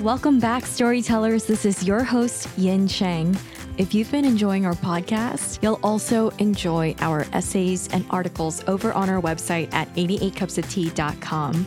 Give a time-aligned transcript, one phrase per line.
[0.00, 1.44] Welcome back, storytellers.
[1.44, 3.36] This is your host, Yin Chang.
[3.76, 9.10] If you've been enjoying our podcast, you'll also enjoy our essays and articles over on
[9.10, 11.66] our website at 88cupsoftea.com.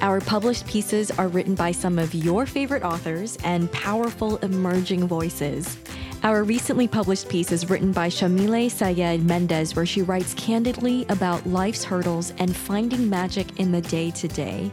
[0.00, 5.76] Our published pieces are written by some of your favorite authors and powerful emerging voices.
[6.22, 11.46] Our recently published piece is written by Yamile Saied Méndez, where she writes candidly about
[11.46, 14.70] life's hurdles and finding magic in the day to day.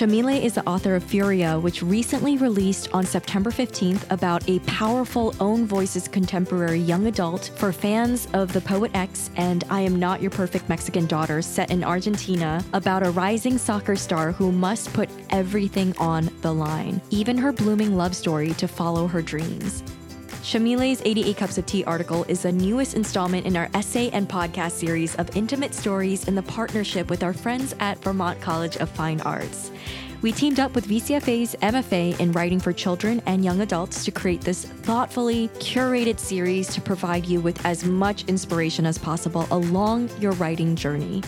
[0.00, 5.34] Yamile is the author of Furia, which recently released on September 15th about a powerful
[5.38, 10.22] own voices contemporary young adult for fans of The Poet X and I Am Not
[10.22, 15.10] Your Perfect Mexican Daughter, set in Argentina, about a rising soccer star who must put
[15.28, 19.82] everything on the line, even her blooming love story, to follow her dreams.
[20.42, 24.72] Yamile's 88 Cups of Tea article is the newest installment in our essay and podcast
[24.72, 29.20] series of intimate stories in the partnership with our friends at Vermont College of Fine
[29.20, 29.70] Arts.
[30.20, 34.40] We teamed up with VCFA's MFA in writing for children and young adults to create
[34.40, 40.32] this thoughtfully curated series to provide you with as much inspiration as possible along your
[40.32, 41.22] writing journey.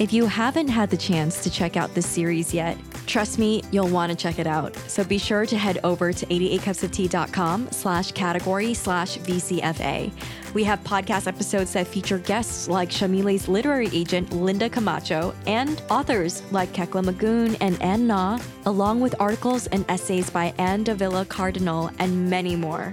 [0.00, 2.76] If you haven't had the chance to check out this series yet,
[3.10, 4.76] trust me, you'll want to check it out.
[4.86, 10.12] So be sure to head over to 88cupsoftea.com slash category slash VCFA.
[10.54, 16.42] We have podcast episodes that feature guests like Yamile's literary agent, Linda Camacho, and authors
[16.52, 21.90] like Kekla Magoon and An Na, along with articles and essays by Ann Dávila Cardinal
[21.98, 22.92] and many more.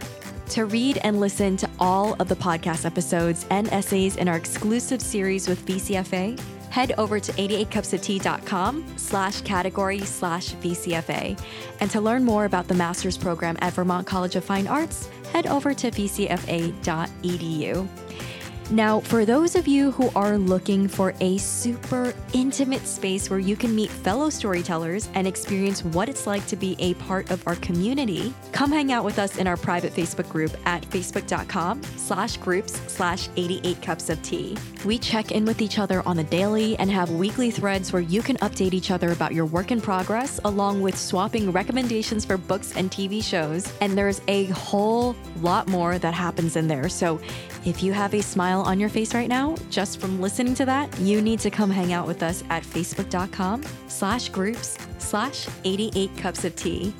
[0.49, 5.01] To read and listen to all of the podcast episodes and essays in our exclusive
[5.01, 11.39] series with VCFA, head over to 88cupsoftea.com slash category slash VCFA.
[11.79, 15.47] And to learn more about the master's program at Vermont College of Fine Arts, head
[15.47, 16.77] over to vcfa.edu.
[18.69, 23.55] Now, for those of you who are looking for a super intimate space where you
[23.55, 27.55] can meet fellow storytellers and experience what it's like to be a part of our
[27.55, 32.73] community, come hang out with us in our private Facebook group at facebook.com slash groups
[32.91, 34.57] slash 88 cups of tea.
[34.83, 38.21] We check in with each other on the daily and have weekly threads where you
[38.21, 42.75] can update each other about your work in progress, along with swapping recommendations for books
[42.75, 43.73] and TV shows.
[43.79, 46.89] And there's a whole lot more that happens in there.
[46.89, 47.21] So
[47.65, 50.97] if you have a smile on your face right now, just from listening to that,
[50.99, 56.45] you need to come hang out with us at facebook.com slash groups slash 88 cups
[56.45, 56.93] of tea.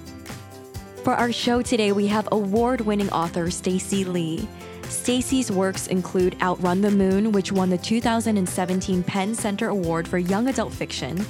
[1.04, 4.48] For our show today, we have award-winning author Stacey Lee.
[4.90, 10.48] Stacey's works include Outrun the Moon, which won the 2017 PEN Center Award for Young
[10.48, 11.26] Adult Fiction,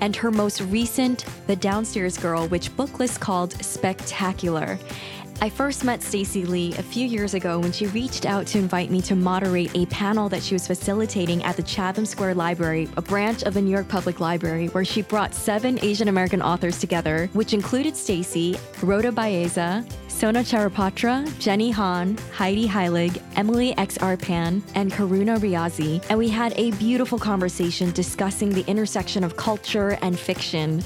[0.00, 4.78] and her most recent, The Downstairs Girl, which booklist called Spectacular.
[5.42, 8.92] I first met Stacey Lee a few years ago when she reached out to invite
[8.92, 13.02] me to moderate a panel that she was facilitating at the Chatham Square Library, a
[13.02, 17.28] branch of the New York Public Library, where she brought seven Asian American authors together,
[17.32, 24.16] which included Stacey, Rhoda Belleza, Sona Charaipotra, Jenny Han, Heidi Heilig, Emily X.R.
[24.16, 29.98] Pan, and Karuna Riazi, and we had a beautiful conversation discussing the intersection of culture
[30.02, 30.84] and fiction.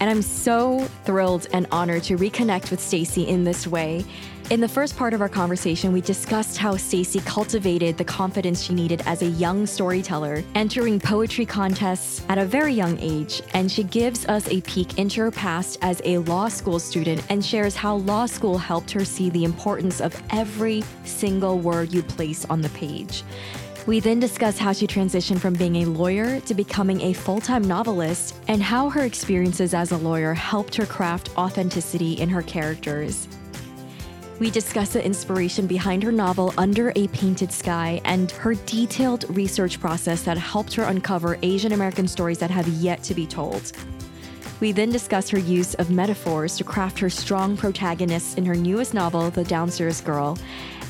[0.00, 4.04] And I'm so thrilled and honored to reconnect with Stacey in this way.
[4.48, 8.74] In the first part of our conversation, we discussed how Stacey cultivated the confidence she
[8.74, 13.82] needed as a young storyteller, entering poetry contests at a very young age, and she
[13.82, 17.96] gives us a peek into her past as a law school student and shares how
[17.96, 22.68] law school helped her see the importance of every single word you place on the
[22.68, 23.24] page.
[23.86, 27.62] We then discuss how she transitioned from being a lawyer to becoming a full time
[27.62, 33.28] novelist and how her experiences as a lawyer helped her craft authenticity in her characters.
[34.40, 39.78] We discuss the inspiration behind her novel Under a Painted Sky and her detailed research
[39.78, 43.70] process that helped her uncover Asian American stories that have yet to be told.
[44.58, 48.94] We then discuss her use of metaphors to craft her strong protagonists in her newest
[48.94, 50.38] novel, The Downstairs Girl,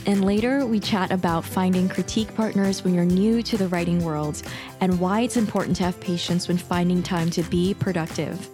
[0.06, 4.40] and later, we chat about finding critique partners when you're new to the writing world
[4.80, 8.48] and why it's important to have patience when finding time to be productive.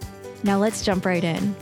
[0.44, 1.54] Now, let's jump right in.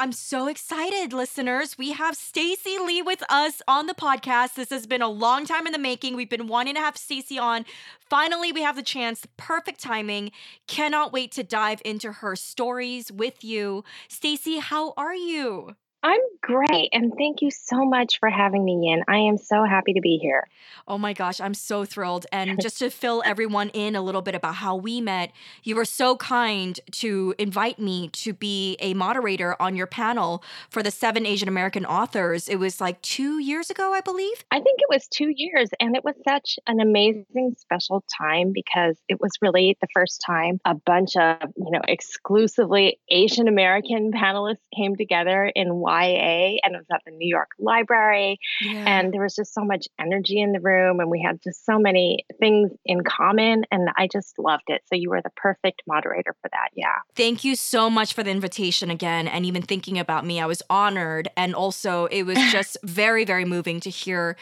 [0.00, 1.76] I'm so excited, listeners.
[1.76, 4.54] We have Stacey Lee with us on the podcast.
[4.54, 6.16] This has been a long time in the making.
[6.16, 7.66] We've been wanting to have Stacey on.
[8.08, 9.26] Finally, we have the chance.
[9.36, 10.30] Perfect timing.
[10.66, 13.84] Cannot wait to dive into her stories with you.
[14.08, 15.76] Stacey, how are you?
[16.02, 16.88] I'm great.
[16.92, 19.04] And thank you so much for having me in.
[19.06, 20.48] I am so happy to be here.
[20.88, 22.26] Oh my gosh, I'm so thrilled.
[22.32, 25.32] And just to fill everyone in a little bit about how we met,
[25.62, 30.82] you were so kind to invite me to be a moderator on your panel for
[30.82, 32.48] the seven Asian American authors.
[32.48, 34.44] It was like two years ago, I believe.
[34.50, 35.68] I think it was two years.
[35.80, 40.60] And it was such an amazing, special time because it was really the first time
[40.64, 46.78] a bunch of, you know, exclusively Asian American panelists came together in YA and it
[46.78, 48.38] was at the New York Library.
[48.60, 48.84] Yeah.
[48.86, 51.78] And there was just so much energy in the room and we had just so
[51.78, 53.64] many things in common.
[53.70, 54.82] And I just loved it.
[54.86, 56.68] So you were the perfect moderator for that.
[56.74, 56.96] Yeah.
[57.14, 59.28] Thank you so much for the invitation again.
[59.28, 61.28] And even thinking about me, I was honored.
[61.36, 64.36] And also, it was just very, very moving to hear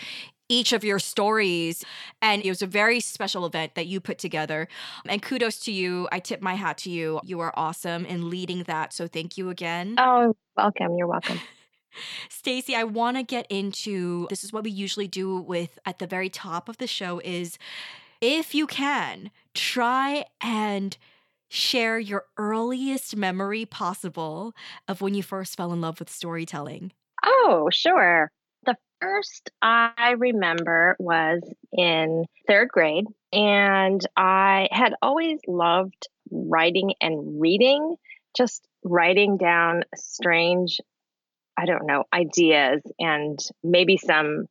[0.49, 1.85] each of your stories.
[2.23, 4.69] And it was a very special event that you put together.
[5.07, 6.09] And kudos to you.
[6.11, 7.21] I tip my hat to you.
[7.25, 8.93] You are awesome in leading that.
[8.93, 9.97] So thank you again.
[9.99, 10.97] Oh, welcome.
[10.97, 11.41] You're welcome.
[12.29, 16.07] Stacey, I want to get into this is what we usually do with at the
[16.07, 17.59] very top of the show is
[18.21, 20.97] if you can, try and
[21.49, 24.53] share your earliest memory possible
[24.87, 26.93] of when you first fell in love with storytelling.
[27.25, 28.31] Oh, sure.
[29.01, 31.43] First I remember was
[31.73, 37.97] in third grade, and I had always loved writing and reading,
[38.37, 40.81] just writing down strange
[41.59, 44.47] I don't know, ideas and maybe some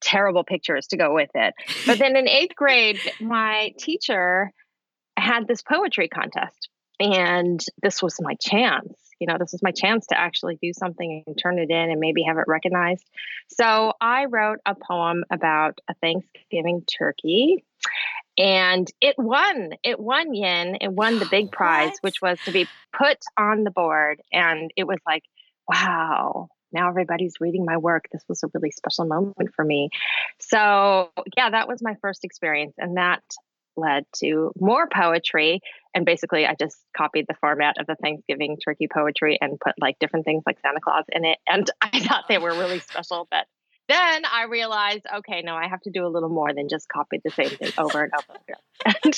[0.00, 1.54] terrible pictures to go with it.
[1.86, 4.52] But then in eighth grade, my teacher
[5.18, 6.68] had this poetry contest.
[7.00, 8.94] And this was my chance.
[9.20, 12.00] You know, this was my chance to actually do something and turn it in and
[12.00, 13.08] maybe have it recognized.
[13.48, 17.64] So I wrote a poem about a Thanksgiving turkey
[18.38, 19.70] and it won.
[19.82, 20.78] It won Yin.
[20.80, 22.02] It won the big prize, what?
[22.02, 24.20] which was to be put on the board.
[24.32, 25.22] And it was like
[25.68, 28.04] wow, now everybody's reading my work.
[28.12, 29.90] This was a really special moment for me.
[30.38, 32.74] So, yeah, that was my first experience.
[32.78, 33.22] And that
[33.76, 35.60] led to more poetry.
[35.94, 39.98] And basically, I just copied the format of the Thanksgiving turkey poetry and put like
[39.98, 41.38] different things like Santa Claus in it.
[41.46, 43.46] And I thought they were really special, but
[43.88, 47.20] then I realized, okay, no, I have to do a little more than just copy
[47.22, 49.12] the same thing over and over again.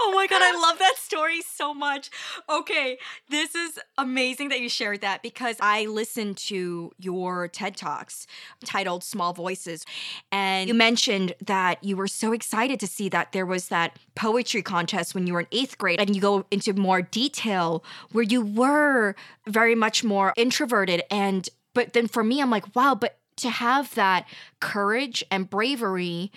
[0.00, 2.10] oh my God, I love that story so much.
[2.48, 2.98] Okay,
[3.28, 8.26] this is amazing that you shared that because I listened to your TED Talks
[8.64, 9.84] titled Small Voices.
[10.32, 14.62] And you mentioned that you were so excited to see that there was that poetry
[14.62, 16.00] contest when you were in eighth grade.
[16.00, 19.14] And you go into more detail where you were
[19.46, 23.94] very much more introverted and but then for me, I'm like, wow, but to have
[23.94, 24.26] that
[24.60, 26.30] courage and bravery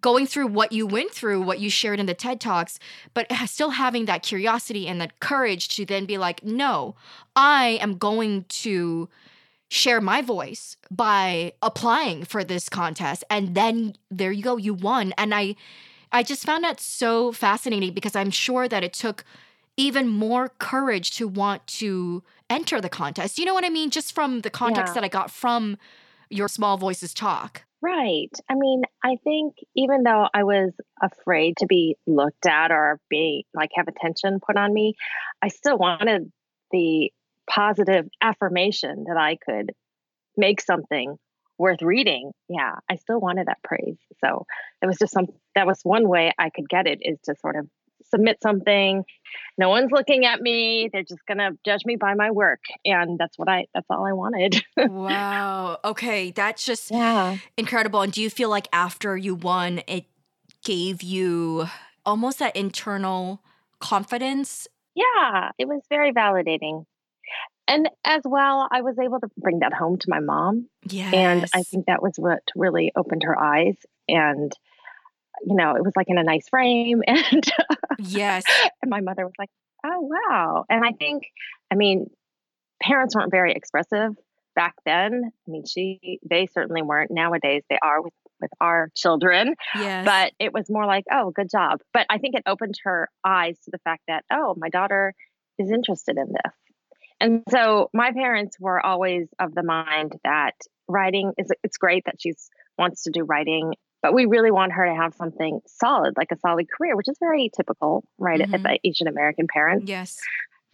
[0.00, 2.78] going through what you went through, what you shared in the TED Talks,
[3.14, 6.96] but still having that curiosity and that courage to then be like, no,
[7.36, 9.08] I am going to
[9.68, 13.24] share my voice by applying for this contest.
[13.30, 15.12] And then there you go, you won.
[15.16, 15.56] And I
[16.12, 19.24] I just found that so fascinating because I'm sure that it took
[19.76, 23.36] even more courage to want to enter the contest.
[23.36, 23.90] You know what I mean?
[23.90, 25.00] Just from the context yeah.
[25.00, 25.76] that I got from
[26.30, 27.64] your small voices talk.
[27.82, 28.30] Right.
[28.48, 30.72] I mean, I think even though I was
[31.02, 34.94] afraid to be looked at or be like have attention put on me,
[35.42, 36.32] I still wanted
[36.70, 37.12] the
[37.48, 39.72] positive affirmation that I could
[40.36, 41.16] make something
[41.58, 42.32] worth reading.
[42.48, 43.98] Yeah, I still wanted that praise.
[44.24, 44.46] So
[44.80, 47.56] it was just some that was one way I could get it is to sort
[47.56, 47.68] of
[48.14, 49.04] submit something.
[49.58, 50.88] No one's looking at me.
[50.92, 52.60] They're just going to judge me by my work.
[52.84, 54.62] And that's what I, that's all I wanted.
[54.76, 55.78] wow.
[55.84, 56.30] Okay.
[56.30, 57.38] That's just yeah.
[57.56, 58.02] incredible.
[58.02, 60.04] And do you feel like after you won, it
[60.64, 61.66] gave you
[62.06, 63.42] almost that internal
[63.80, 64.66] confidence?
[64.94, 65.50] Yeah.
[65.58, 66.86] It was very validating.
[67.66, 70.68] And as well, I was able to bring that home to my mom.
[70.84, 71.10] Yeah.
[71.12, 73.76] And I think that was what really opened her eyes.
[74.06, 74.52] And
[75.46, 77.02] you know, it was like in a nice frame.
[77.08, 77.44] And
[77.98, 78.44] yes.
[78.82, 79.50] and my mother was like,
[79.84, 80.64] oh, wow.
[80.68, 81.24] And I think,
[81.70, 82.06] I mean,
[82.82, 84.12] parents weren't very expressive
[84.54, 85.22] back then.
[85.24, 87.10] I mean, she, they certainly weren't.
[87.10, 89.54] Nowadays, they are with with our children.
[89.74, 90.04] Yes.
[90.04, 91.80] But it was more like, oh, good job.
[91.92, 95.14] But I think it opened her eyes to the fact that, oh, my daughter
[95.58, 96.52] is interested in this.
[97.20, 100.54] And so my parents were always of the mind that
[100.88, 104.84] writing is it's great that she's wants to do writing but we really want her
[104.84, 108.66] to have something solid, like a solid career, which is very typical, right, mm-hmm.
[108.66, 109.88] at Asian American parents.
[109.88, 110.20] Yes.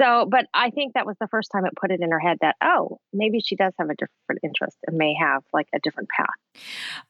[0.00, 2.38] So, but I think that was the first time it put it in her head
[2.40, 6.08] that, oh, maybe she does have a different interest and may have like a different
[6.08, 6.26] path.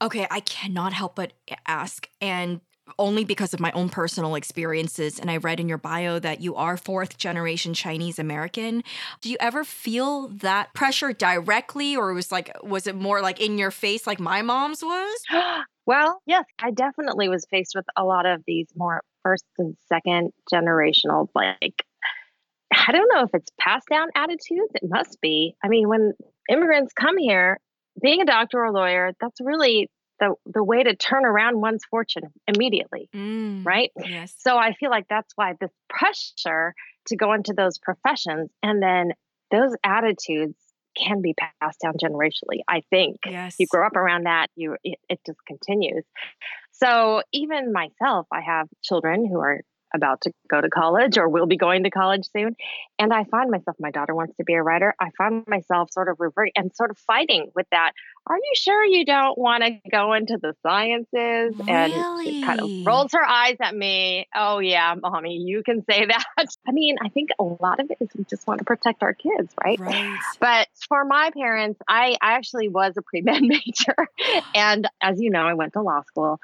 [0.03, 1.33] Okay, I cannot help but
[1.67, 2.07] ask.
[2.21, 2.61] And
[2.99, 5.19] only because of my own personal experiences.
[5.19, 8.83] And I read in your bio that you are fourth generation Chinese American.
[9.23, 13.57] Do you ever feel that pressure directly, or was like, was it more like in
[13.57, 15.25] your face, like my mom's was?
[15.91, 20.31] well, yes, I definitely was faced with a lot of these more first and second
[20.53, 21.83] generational, like,
[22.71, 24.71] I don't know if it's passed down attitudes.
[24.75, 25.57] It must be.
[25.65, 26.13] I mean, when
[26.49, 27.59] immigrants come here,
[28.01, 31.83] being a doctor or a lawyer, that's really the the way to turn around one's
[31.91, 34.35] fortune immediately mm, right yes.
[34.39, 36.75] so i feel like that's why this pressure
[37.07, 39.13] to go into those professions and then
[39.51, 40.59] those attitudes
[40.97, 43.57] can be passed down generationally i think yes.
[43.59, 46.05] you grow up around that you it, it just continues
[46.73, 49.61] so even myself i have children who are
[49.95, 52.57] about to go to college or will be going to college soon.
[52.99, 54.95] And I find myself, my daughter wants to be a writer.
[55.01, 57.93] I find myself sort of reverting and sort of fighting with that.
[58.27, 61.55] Are you sure you don't want to go into the sciences?
[61.59, 61.69] Really?
[61.69, 64.29] And she kind of rolls her eyes at me.
[64.35, 66.25] Oh, yeah, mommy, you can say that.
[66.67, 69.15] I mean, I think a lot of it is we just want to protect our
[69.15, 69.81] kids, right?
[69.81, 70.19] Right.
[70.39, 73.97] But for my parents, I, I actually was a pre med major.
[74.55, 76.39] and as you know, I went to law school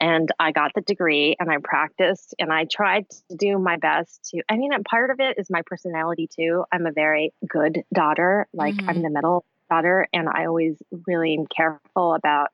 [0.00, 4.30] and I got the degree and I practiced and I tried to do my best
[4.30, 6.64] to I mean part of it is my personality too.
[6.72, 8.88] I'm a very good daughter, like mm-hmm.
[8.88, 10.76] I'm the middle daughter and I always
[11.06, 12.48] really am careful about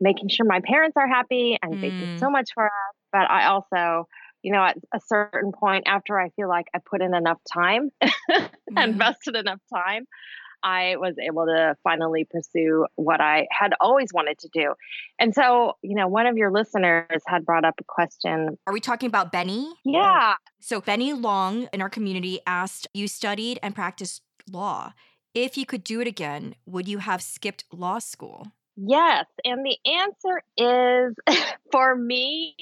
[0.00, 1.80] making sure my parents are happy and mm.
[1.80, 4.06] they do so much for us, but I also
[4.42, 7.90] you know, at a certain point after I feel like I put in enough time,
[8.02, 8.78] mm-hmm.
[8.78, 10.06] invested enough time,
[10.66, 14.74] I was able to finally pursue what I had always wanted to do.
[15.20, 18.58] And so, you know, one of your listeners had brought up a question.
[18.66, 19.72] Are we talking about Benny?
[19.84, 20.34] Yeah.
[20.58, 24.92] So, Benny Long in our community asked, You studied and practiced law.
[25.34, 28.48] If you could do it again, would you have skipped law school?
[28.76, 29.26] Yes.
[29.44, 31.14] And the answer is
[31.70, 32.56] for me,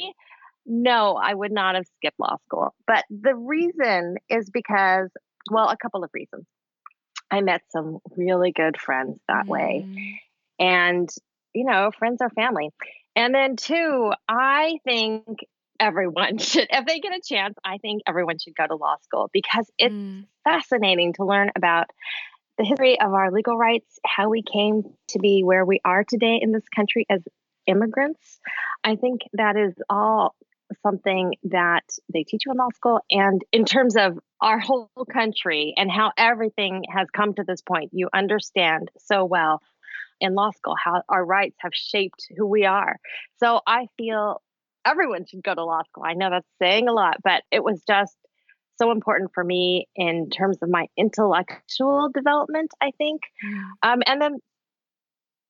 [0.66, 2.74] no, I would not have skipped law school.
[2.86, 5.08] But the reason is because,
[5.50, 6.44] well, a couple of reasons.
[7.30, 9.48] I met some really good friends that mm.
[9.48, 9.86] way.
[10.58, 11.08] And,
[11.52, 12.70] you know, friends are family.
[13.16, 15.24] And then, two, I think
[15.80, 19.30] everyone should, if they get a chance, I think everyone should go to law school
[19.32, 20.26] because it's mm.
[20.44, 21.90] fascinating to learn about
[22.58, 26.38] the history of our legal rights, how we came to be where we are today
[26.40, 27.20] in this country as
[27.66, 28.38] immigrants.
[28.84, 30.34] I think that is all
[30.84, 33.00] something that they teach you in law school.
[33.10, 37.90] And in terms of our whole country and how everything has come to this point,
[37.92, 39.60] you understand so well
[40.20, 42.96] in law school how our rights have shaped who we are.
[43.38, 44.42] So I feel
[44.84, 46.04] everyone should go to law school.
[46.06, 48.16] I know that's saying a lot, but it was just
[48.76, 53.22] so important for me in terms of my intellectual development, I think.
[53.82, 54.38] Um, and then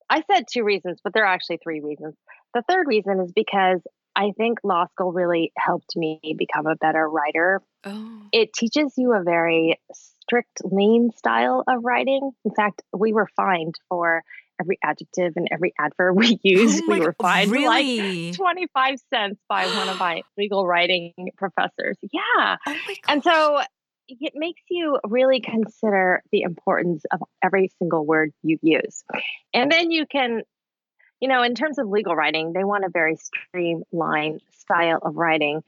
[0.09, 2.15] I said two reasons, but there are actually three reasons.
[2.53, 3.81] The third reason is because
[4.15, 7.61] I think law school really helped me become a better writer.
[7.83, 8.21] Oh.
[8.31, 12.31] It teaches you a very strict, lean style of writing.
[12.43, 14.23] In fact, we were fined for
[14.59, 16.83] every adjective and every adverb we used.
[16.87, 18.29] Oh we were fined really?
[18.29, 21.97] like 25 cents by one of my legal writing professors.
[22.01, 22.55] Yeah.
[22.65, 23.61] Oh and so
[24.07, 29.03] it makes you really consider the importance of every single word you use.
[29.53, 30.43] And then you can
[31.19, 35.63] you know, in terms of legal writing, they want a very streamlined style of writing.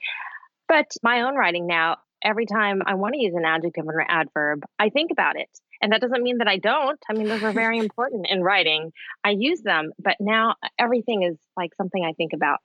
[0.68, 4.08] But my own writing now, every time I want to use an adjective or an
[4.10, 5.50] adverb, I think about it.
[5.82, 7.00] And that doesn't mean that I don't.
[7.10, 8.92] I mean, those are very important in writing.
[9.24, 12.60] I use them, but now everything is like something I think about.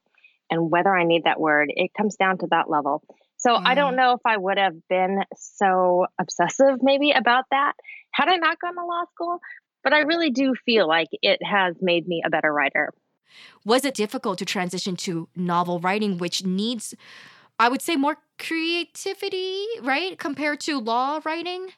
[0.51, 3.03] And whether I need that word, it comes down to that level.
[3.39, 3.97] So I don't mm.
[3.97, 7.73] know if I would have been so obsessive maybe about that
[8.13, 9.41] had I not gone to law school.
[9.85, 12.93] But I really do feel like it has made me a better writer.
[13.65, 16.95] Was it difficult to transition to novel writing, which needs,
[17.59, 21.69] I would say, more creativity, right, compared to law writing?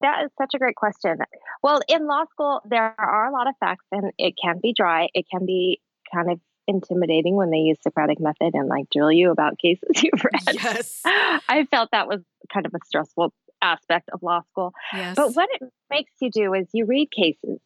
[0.00, 1.18] That is such a great question.
[1.62, 5.08] Well, in law school, there are a lot of facts and it can be dry.
[5.12, 5.80] It can be
[6.12, 10.24] kind of intimidating when they use Socratic method and like drill you about cases you've
[10.24, 10.54] read.
[10.54, 11.02] Yes.
[11.04, 12.20] I felt that was
[12.52, 14.72] kind of a stressful aspect of law school.
[14.92, 15.16] Yes.
[15.16, 17.60] But what it makes you do is you read cases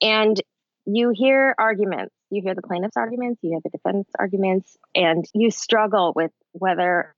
[0.00, 0.40] and
[0.86, 2.14] you hear arguments.
[2.30, 7.14] You hear the plaintiff's arguments, you hear the defendant's arguments, and you struggle with whether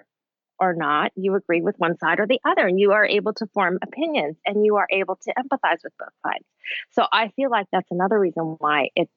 [0.60, 2.66] or not you agree with one side or the other.
[2.66, 6.08] And you are able to form opinions and you are able to empathize with both
[6.26, 6.44] sides.
[6.90, 9.12] So I feel like that's another reason why it's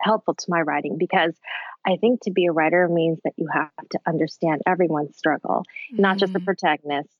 [0.00, 1.34] helpful to my writing because
[1.86, 6.02] I think to be a writer means that you have to understand everyone's struggle, mm-hmm.
[6.02, 6.46] not just the mm-hmm.
[6.46, 7.10] protagonist,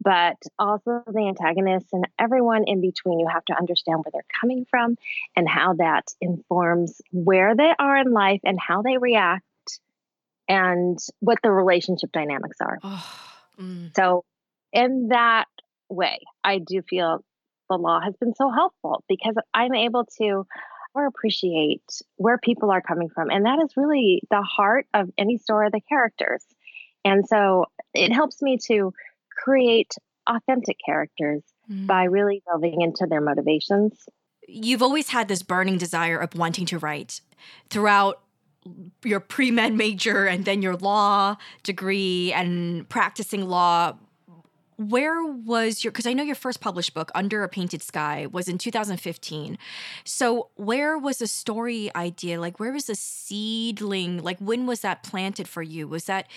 [0.00, 3.20] but also the antagonists and everyone in between.
[3.20, 4.96] You have to understand where they're coming from
[5.36, 9.44] and how that informs where they are in life and how they react
[10.48, 12.78] and what the relationship dynamics are.
[12.82, 13.20] Oh,
[13.60, 13.94] mm.
[13.94, 14.24] So,
[14.72, 15.48] in that
[15.88, 17.24] way, I do feel
[17.68, 20.46] the law has been so helpful because I'm able to
[20.94, 21.82] or appreciate
[22.16, 23.30] where people are coming from.
[23.30, 26.44] And that is really the heart of any story of the characters.
[27.04, 28.92] And so it helps me to
[29.42, 29.92] create
[30.28, 31.86] authentic characters mm.
[31.86, 34.08] by really delving into their motivations.
[34.46, 37.20] You've always had this burning desire of wanting to write
[37.68, 38.20] throughout
[39.04, 43.96] your pre med major and then your law degree and practicing law.
[44.76, 48.48] Where was your because i know your first published book under a painted sky was
[48.48, 49.58] in 2015
[50.04, 52.40] so where was the story idea?
[52.40, 54.22] Like where was the seedling?
[54.22, 55.86] Like when was that planted for you?
[55.86, 56.28] Was that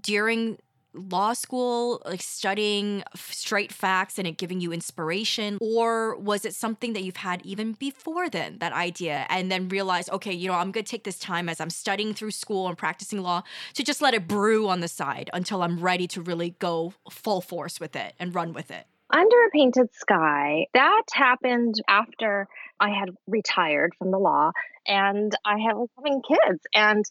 [0.00, 0.58] during
[0.94, 5.58] law school, like studying straight facts and it giving you inspiration?
[5.60, 10.10] Or was it something that you've had even before then, that idea, and then realized,
[10.10, 12.76] okay, you know, I'm going to take this time as I'm studying through school and
[12.76, 13.42] practicing law
[13.74, 17.40] to just let it brew on the side until I'm ready to really go full
[17.40, 18.86] force with it and run with it?
[19.12, 22.46] Under a Painted Sky, that happened after
[22.78, 24.52] I had retired from the law
[24.86, 26.60] and I had was having kids.
[26.74, 27.04] And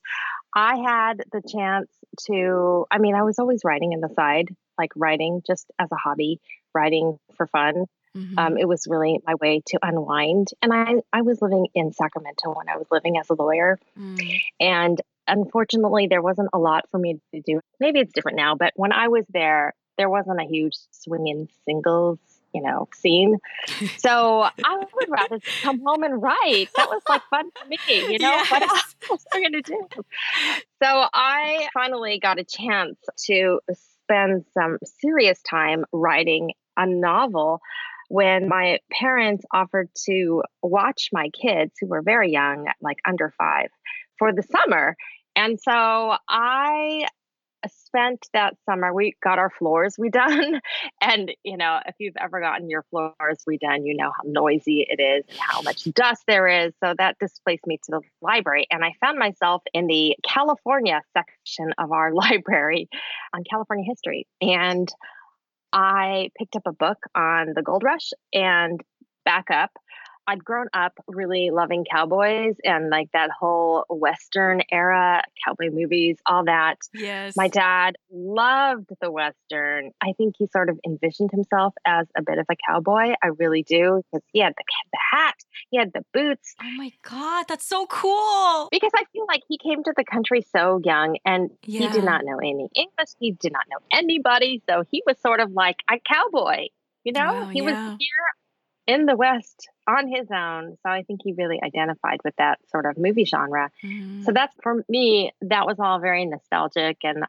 [0.54, 1.90] I had the chance
[2.28, 5.96] to, I mean, I was always writing in the side, like writing just as a
[5.96, 6.40] hobby,
[6.74, 7.86] writing for fun.
[8.16, 8.40] Mm-hmm.
[8.40, 10.50] Um, it was really my way to unwind.
[10.62, 13.78] And I, I was living in Sacramento when I was living as a lawyer.
[13.98, 14.42] Mm.
[14.60, 17.62] And unfortunately, there wasn't a lot for me to do.
[17.80, 21.50] Maybe it's different now, but when I was there, there wasn't a huge swing in
[21.66, 22.20] singles
[22.54, 23.38] you know, scene.
[23.98, 26.68] So I would rather come home and write.
[26.76, 28.30] That was like fun for me, you know.
[28.32, 28.52] Yes.
[28.52, 29.88] What else was I going to do?
[30.82, 33.60] So I finally got a chance to
[34.04, 37.62] spend some serious time writing a novel
[38.10, 43.70] when my parents offered to watch my kids who were very young, like under five,
[44.18, 44.96] for the summer.
[45.36, 47.06] And so I
[47.68, 50.60] spent that summer, we got our floors redone.
[51.02, 55.02] And, you know, if you've ever gotten your floors redone, you know how noisy it
[55.02, 56.74] is and how much dust there is.
[56.84, 58.68] So that displaced me to the library.
[58.70, 62.90] And I found myself in the California section of our library
[63.34, 64.28] on California history.
[64.42, 64.90] And
[65.72, 68.82] I picked up a book on the gold rush and
[69.26, 69.72] back up
[70.30, 76.46] I'd grown up really loving cowboys and like that whole Western era, cowboy movies, all
[76.46, 76.78] that.
[76.94, 77.36] Yes.
[77.36, 79.90] My dad loved the Western.
[80.00, 83.16] I think he sort of envisioned himself as a bit of a cowboy.
[83.24, 85.36] I really do because he had the, the hat,
[85.72, 86.54] he had the boots.
[86.62, 88.68] Oh my God, that's so cool.
[88.72, 91.80] Because I feel like he came to the country so young and yeah.
[91.80, 93.10] he did not know any English.
[93.18, 94.62] He did not know anybody.
[94.70, 96.68] So he was sort of like a cowboy.
[97.04, 97.66] You know, wow, he yeah.
[97.66, 98.26] was here
[98.90, 100.76] in the West on his own.
[100.82, 103.70] So I think he really identified with that sort of movie genre.
[103.84, 104.24] Mm-hmm.
[104.24, 107.24] So that's for me, that was all very nostalgic and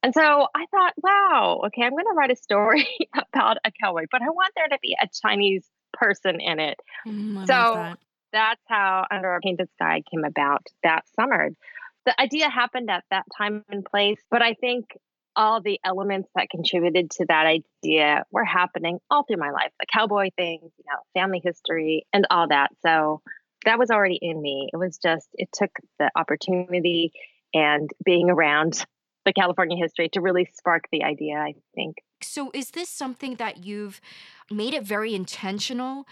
[0.00, 4.06] and so I thought, wow, okay, I'm going to write a story about a cowboy,
[4.12, 6.78] but I want there to be a Chinese person in it.
[7.04, 7.98] Mm, so that.
[8.32, 11.50] that's how Under a Painted Sky came about that summer.
[12.06, 14.86] The idea happened at that time and place, but I think
[15.38, 19.86] all the elements that contributed to that idea were happening all through my life the
[19.90, 22.70] cowboy things you know family history and all that.
[22.82, 23.22] So
[23.64, 24.68] that was already in me.
[24.72, 27.12] It was just it took the opportunity
[27.54, 28.84] and being around
[29.24, 31.96] the california history to really spark the idea i think.
[32.22, 34.00] So is this something that you've
[34.50, 36.06] made it very intentional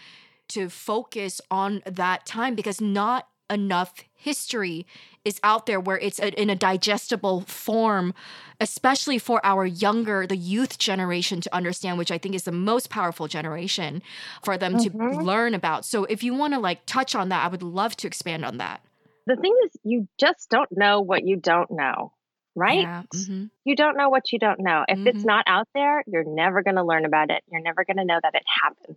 [0.48, 2.54] to focus on that time?
[2.54, 4.86] Because not enough history
[5.24, 8.14] is out there where it's a, in a digestible form
[8.60, 12.90] especially for our younger the youth generation to understand which i think is the most
[12.90, 14.02] powerful generation
[14.42, 15.16] for them mm-hmm.
[15.16, 17.96] to learn about so if you want to like touch on that i would love
[17.96, 18.80] to expand on that
[19.26, 22.12] the thing is you just don't know what you don't know
[22.54, 23.02] right yeah.
[23.14, 23.44] mm-hmm.
[23.64, 25.08] you don't know what you don't know if mm-hmm.
[25.08, 28.04] it's not out there you're never going to learn about it you're never going to
[28.04, 28.96] know that it happened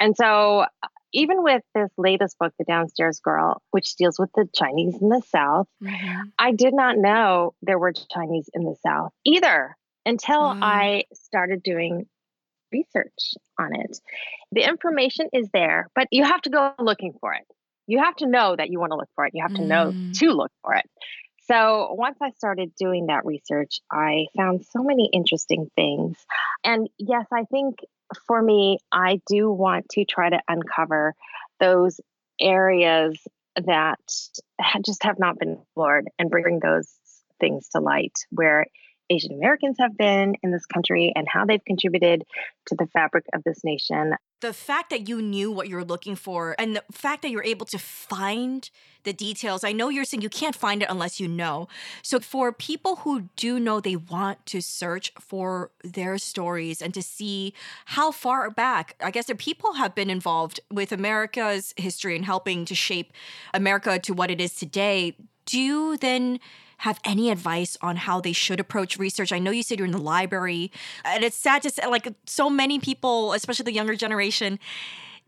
[0.00, 0.64] and so
[1.12, 5.22] even with this latest book, The Downstairs Girl, which deals with the Chinese in the
[5.28, 6.20] South, mm-hmm.
[6.38, 10.60] I did not know there were Chinese in the South either until mm.
[10.62, 12.06] I started doing
[12.72, 13.98] research on it.
[14.52, 17.44] The information is there, but you have to go looking for it.
[17.86, 19.32] You have to know that you want to look for it.
[19.34, 19.66] You have to mm.
[19.66, 20.84] know to look for it.
[21.50, 26.18] So once I started doing that research, I found so many interesting things.
[26.62, 27.78] And yes, I think
[28.26, 31.14] for me, I do want to try to uncover
[31.60, 32.00] those
[32.40, 33.18] areas
[33.56, 34.00] that
[34.84, 36.88] just have not been explored and bring those
[37.40, 38.66] things to light where
[39.10, 42.24] Asian Americans have been in this country and how they've contributed
[42.66, 44.14] to the fabric of this nation.
[44.40, 47.66] The fact that you knew what you're looking for and the fact that you're able
[47.66, 48.70] to find
[49.04, 51.66] the details, I know you're saying you can't find it unless you know.
[52.02, 57.02] So, for people who do know they want to search for their stories and to
[57.02, 57.54] see
[57.86, 62.64] how far back, I guess, their people have been involved with America's history and helping
[62.66, 63.12] to shape
[63.54, 65.16] America to what it is today,
[65.46, 66.38] do you then
[66.78, 69.32] have any advice on how they should approach research?
[69.32, 70.70] I know you said you're in the library,
[71.04, 74.58] and it's sad to say, like, so many people, especially the younger generation,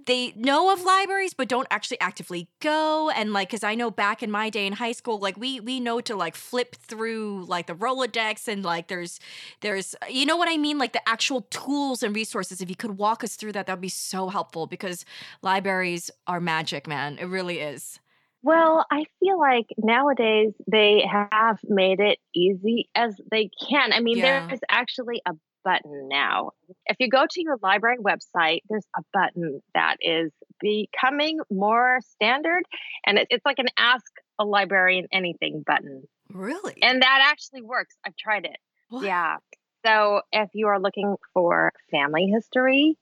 [0.06, 3.10] they know of libraries but don't actually actively go.
[3.10, 5.80] And like because i know back in my day in high school like we we
[5.80, 9.20] know to like flip through like the rolodex and like there's
[9.60, 10.78] there's you know what i mean?
[10.78, 12.60] Like the actual tools and resources.
[12.60, 15.04] If you could walk us through that that would be so helpful because
[15.42, 17.18] libraries are magic man.
[17.18, 18.00] It really is
[18.42, 23.92] well, I feel like nowadays they have made it easy as they can.
[23.92, 24.46] I mean, Yeah.
[24.48, 26.53] there's actually a button now.
[26.87, 32.64] If you go to your library website, there's a button that is becoming more standard,
[33.05, 36.09] and it, it's like an ask a librarian anything button.
[36.33, 37.96] really And that actually works.
[38.07, 38.57] I've tried it.
[38.88, 39.05] What?
[39.05, 39.37] Yeah.
[39.85, 42.96] So if you are looking for family history,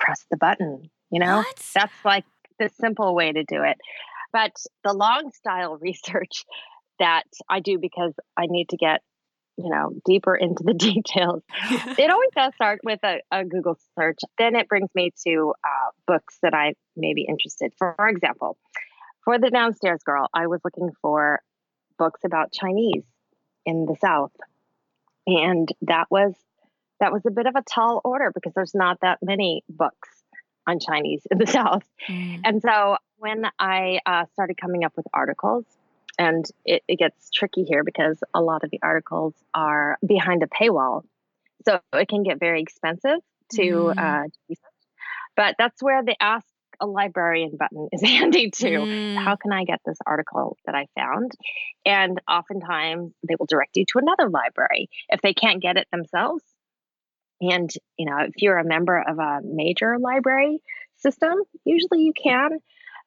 [0.00, 1.38] press the button, you know?
[1.38, 1.70] What?
[1.74, 2.24] That's like
[2.58, 3.78] the simple way to do it.
[4.32, 4.52] But
[4.84, 6.44] the long style research
[6.98, 9.00] that I do because I need to get,
[9.56, 11.42] you know, deeper into the details,
[11.98, 14.18] it always does start with a, a Google search.
[14.38, 17.72] Then it brings me to uh, books that I may be interested.
[17.78, 18.56] For example,
[19.24, 21.40] for the downstairs girl, I was looking for
[21.98, 23.04] books about Chinese
[23.64, 24.32] in the South,
[25.26, 26.34] and that was
[27.00, 30.08] that was a bit of a tall order because there's not that many books
[30.66, 31.82] on Chinese in the South.
[32.08, 32.40] Mm.
[32.44, 35.64] And so when I uh, started coming up with articles,
[36.18, 40.46] and it, it gets tricky here because a lot of the articles are behind a
[40.48, 41.02] paywall.
[41.64, 43.20] So it can get very expensive
[43.54, 43.92] to Mm.
[43.96, 44.64] uh, research.
[45.36, 46.46] But that's where the Ask
[46.80, 48.88] a Librarian button is handy too.
[48.88, 49.16] Mm.
[49.24, 51.30] How can I get this article that I found?
[51.86, 56.42] And oftentimes they will direct you to another library if they can't get it themselves.
[57.40, 60.62] And, you know, if you're a member of a major library
[60.96, 62.58] system, usually you can.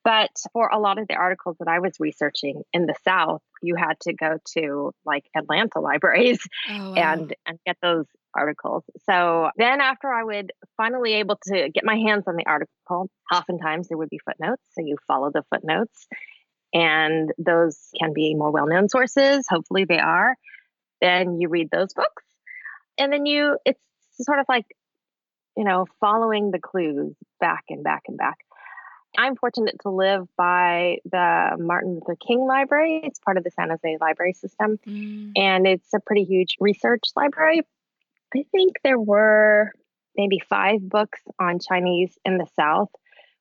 [0.06, 3.76] But for a lot of the articles that I was researching in the South, you
[3.76, 6.40] had to go to like Atlanta libraries
[6.70, 6.94] Oh, wow.
[6.96, 8.06] and and get those
[8.38, 8.84] articles.
[9.10, 13.88] So then after I would finally able to get my hands on the article, oftentimes
[13.88, 14.62] there would be footnotes.
[14.74, 16.08] So you follow the footnotes
[16.74, 19.46] and those can be more well-known sources.
[19.50, 20.36] Hopefully they are.
[21.02, 22.24] Then you read those books.
[22.98, 23.80] And then you it's
[24.22, 24.66] sort of like,
[25.58, 28.38] you know, following the clues back and back and back.
[29.18, 33.02] I'm fortunate to live by the Martin Luther King Library.
[33.04, 35.32] It's part of the San Jose Library System Mm.
[35.36, 37.62] and it's a pretty huge research library.
[38.36, 39.72] I think there were
[40.18, 42.90] maybe five books on Chinese in the South,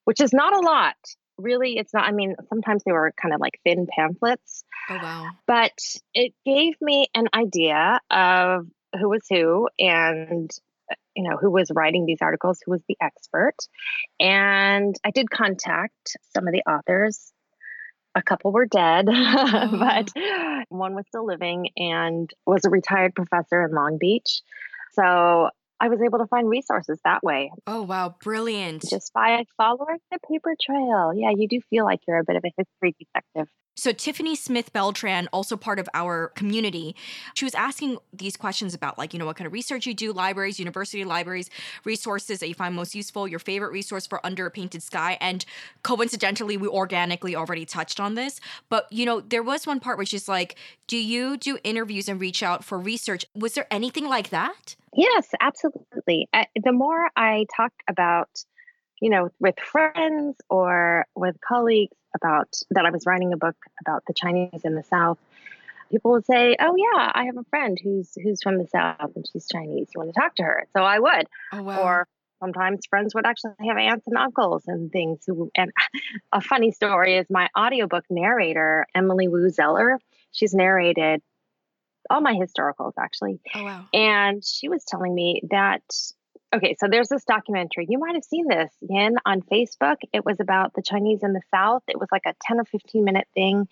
[0.04, 0.96] which is not a lot.
[1.36, 2.04] Really, it's not.
[2.04, 5.26] I mean, sometimes they were kind of like thin pamphlets, Oh wow.
[5.48, 5.72] but
[6.14, 8.66] it gave me an idea of
[8.98, 10.48] who was who and
[11.14, 13.56] you know who was writing these articles who was the expert.
[14.20, 17.32] And i did contact some of the authors.
[18.16, 20.08] A couple were dead oh, but
[20.68, 24.42] one was still living and was a retired professor in long beach.
[24.92, 27.50] So i was able to find resources that way.
[27.66, 28.84] Oh wow, brilliant.
[28.88, 31.12] just by following the paper trail.
[31.14, 34.72] Yeah you do feel like you're a bit of a history detective So Tiffany Smith
[34.72, 36.94] Beltran, also part of our community,
[37.34, 40.12] she was asking these questions about like, you know, what kind of research you do,
[40.12, 41.50] libraries, university libraries,
[41.84, 45.18] resources that you find most useful, your favorite resource for Under a Painted Sky.
[45.20, 45.44] And
[45.82, 48.40] coincidentally, we organically already touched on this.
[48.68, 50.56] But you know, there was one part which is like,
[50.86, 53.24] do you do interviews and reach out for research?
[53.34, 54.76] Was there anything like that?
[54.96, 56.28] Yes, absolutely.
[56.32, 58.28] The more I talk about,
[59.00, 64.04] you know, with friends or with colleagues about that I was writing a book about
[64.06, 65.18] the Chinese in the South,
[65.90, 69.26] people would say, "Oh yeah, I have a friend who's who's from the South and
[69.32, 69.88] she's Chinese.
[69.94, 71.26] You want to talk to her?" So I would.
[71.52, 71.80] Oh wow.
[71.80, 72.08] Or
[72.40, 75.72] sometimes friends would actually have aunts and uncles and things who and
[76.32, 79.98] a funny story is my audiobook narrator, Emily Woo Zeller,
[80.32, 81.22] she's narrated
[82.10, 83.40] all my historicals actually.
[83.54, 83.86] oh wow.
[83.92, 85.82] And she was telling me that,
[86.54, 87.86] okay, so there's this documentary.
[87.88, 89.96] You might have seen this, Yin, on Facebook.
[90.12, 91.82] It was about the Chinese in the South.
[91.88, 93.66] It was like a 10 or 15 minute thing.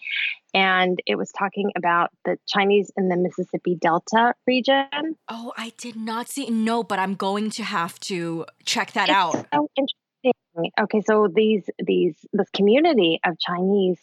[0.55, 5.17] And it was talking about the Chinese in the Mississippi Delta region.
[5.29, 9.17] Oh, I did not see no, but I'm going to have to check that It's
[9.17, 9.47] out.
[9.55, 10.73] so interesting.
[10.81, 13.99] Okay, so these these this community of Chinese,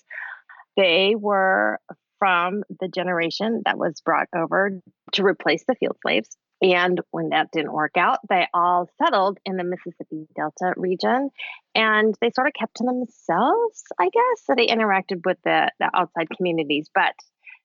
[0.76, 1.80] they were
[2.18, 4.82] from the generation that was brought over
[5.14, 6.36] to replace the field slaves.
[6.62, 11.30] And when that didn't work out, they all settled in the Mississippi Delta region
[11.74, 14.44] and they sort of kept to themselves, I guess.
[14.44, 17.14] So they interacted with the, the outside communities, but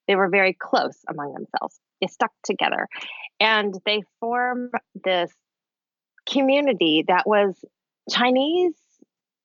[0.07, 1.79] they were very close among themselves.
[2.01, 2.89] They stuck together
[3.41, 4.71] and they formed
[5.03, 5.33] this
[6.29, 7.55] community that was
[8.11, 8.75] Chinese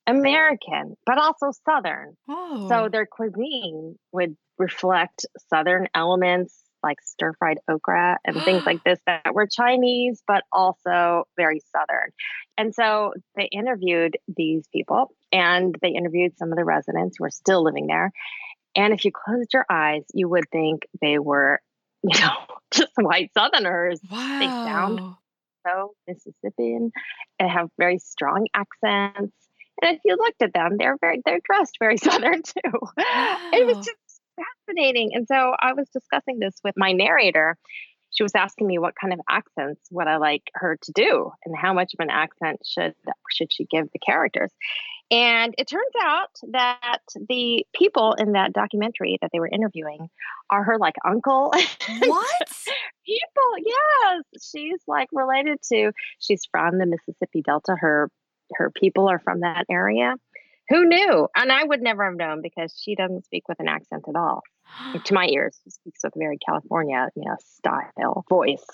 [0.05, 2.17] American, but also Southern.
[2.27, 2.67] Oh.
[2.67, 8.99] So their cuisine would reflect Southern elements like stir fried okra and things like this
[9.05, 12.11] that were Chinese, but also very Southern.
[12.57, 17.31] And so they interviewed these people and they interviewed some of the residents who are
[17.31, 18.11] still living there.
[18.75, 21.59] And if you closed your eyes, you would think they were,
[22.03, 22.35] you know,
[22.71, 23.99] just white Southerners.
[24.09, 24.39] Wow.
[24.39, 25.15] They sound
[25.65, 26.91] so Mississippian
[27.39, 29.33] and have very strong accents.
[29.81, 32.79] And if you looked at them, they're very they're dressed very southern too.
[32.97, 33.49] Wow.
[33.53, 33.97] It was just
[34.67, 35.11] fascinating.
[35.13, 37.57] And so I was discussing this with my narrator.
[38.11, 41.55] She was asking me what kind of accents would I like her to do and
[41.55, 42.95] how much of an accent should
[43.29, 44.51] should she give the characters.
[45.11, 50.09] And it turns out that the people in that documentary that they were interviewing
[50.51, 51.51] are her like uncle.
[51.99, 52.47] What?
[53.05, 54.23] people, yes.
[54.51, 57.75] She's like related to, she's from the Mississippi Delta.
[57.79, 58.11] Her
[58.55, 60.15] her people are from that area.
[60.69, 61.27] Who knew?
[61.35, 64.41] And I would never have known because she doesn't speak with an accent at all.
[65.03, 68.65] to my ears, she speaks with a very California, you know, style voice.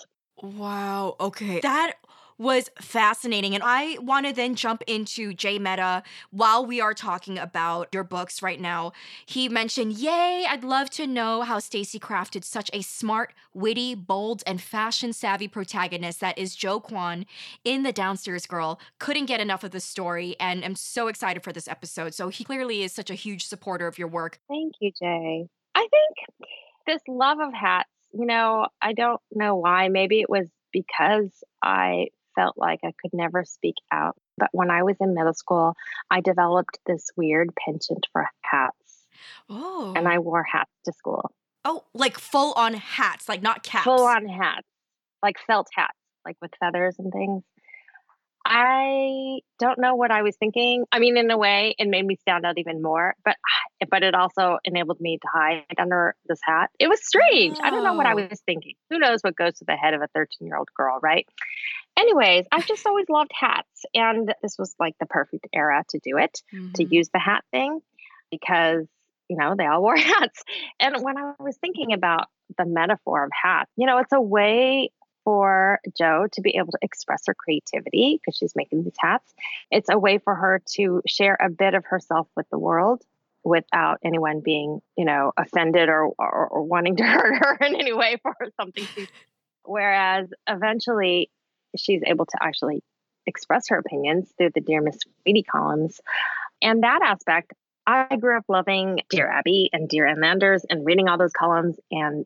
[0.41, 1.15] Wow.
[1.19, 1.61] Okay.
[1.61, 1.93] That
[2.37, 3.53] was fascinating.
[3.55, 8.03] And I want to then jump into Jay Meta while we are talking about your
[8.03, 8.91] books right now.
[9.25, 14.43] He mentioned, Yay, I'd love to know how Stacey crafted such a smart, witty, bold,
[14.45, 17.25] and fashion savvy protagonist that is Jo Kuan
[17.63, 18.79] in The Downstairs Girl.
[18.99, 22.13] Couldn't get enough of the story and am so excited for this episode.
[22.13, 24.39] So he clearly is such a huge supporter of your work.
[24.49, 25.47] Thank you, Jay.
[25.73, 26.49] I think
[26.87, 29.89] this love of hats, you know, I don't know why.
[29.89, 31.31] Maybe it was because
[31.63, 34.15] I felt like I could never speak out.
[34.37, 35.75] But when I was in middle school,
[36.09, 39.07] I developed this weird penchant for hats.
[39.49, 39.93] Oh.
[39.95, 40.21] And I oh.
[40.21, 41.31] wore hats to school.
[41.63, 43.85] Oh, like full on hats, like not caps.
[43.85, 44.67] Full on hats,
[45.23, 47.43] like felt hats, like with feathers and things.
[48.45, 50.85] I don't know what I was thinking.
[50.91, 53.37] I mean, in a way, it made me stand out even more, but
[53.89, 56.69] but it also enabled me to hide under this hat.
[56.79, 57.57] It was strange.
[57.59, 57.63] Oh.
[57.63, 58.75] I don't know what I was thinking.
[58.89, 61.27] Who knows what goes to the head of a 13 year old girl, right?
[61.97, 66.17] Anyways, I've just always loved hats, and this was like the perfect era to do
[66.17, 66.73] it, mm-hmm.
[66.73, 67.79] to use the hat thing,
[68.29, 68.85] because
[69.27, 70.43] you know they all wore hats.
[70.79, 72.27] And when I was thinking about
[72.59, 74.91] the metaphor of hats, you know, it's a way
[75.25, 79.33] for Jo to be able to express her creativity because she's making these hats.
[79.71, 83.03] It's a way for her to share a bit of herself with the world
[83.43, 87.93] without anyone being, you know, offended or, or, or wanting to hurt her in any
[87.93, 88.87] way for something.
[89.63, 91.29] Whereas eventually
[91.75, 92.83] she's able to actually
[93.25, 95.99] express her opinions through the Dear Miss Sweetie columns.
[96.61, 97.53] And that aspect,
[97.87, 101.77] I grew up loving Dear Abby and Dear Ann Landers and reading all those columns.
[101.91, 102.25] And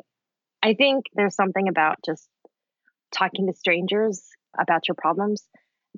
[0.63, 2.27] I think there's something about just
[3.11, 4.23] talking to strangers
[4.59, 5.47] about your problems